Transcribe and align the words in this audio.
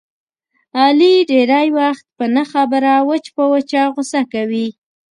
علي 0.81 1.13
ډېری 1.29 1.67
وختونه 1.77 2.09
په 2.17 2.25
نه 2.35 2.43
خبره 2.51 2.93
وچ 3.09 3.25
په 3.35 3.43
وچه 3.53 3.81
غوسه 3.93 4.21
کوي. 4.33 4.67